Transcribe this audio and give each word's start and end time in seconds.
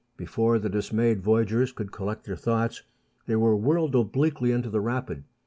Before 0.17 0.57
the 0.57 0.67
dismayed 0.67 1.21
voyagers 1.21 1.71
could 1.71 1.91
collect 1.91 2.25
their 2.25 2.35
thoughts, 2.35 2.81
they 3.27 3.35
were 3.35 3.55
whirled 3.55 3.93
obliquely 3.95 4.51
into 4.51 4.71
the 4.71 4.81
rapid. 4.81 5.25